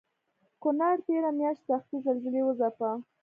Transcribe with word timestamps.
کونړ 0.61 0.95
تېره 1.07 1.31
مياشت 1.39 1.63
سختې 1.69 1.95
زلزلې 2.05 2.41
وځپه 2.43 2.89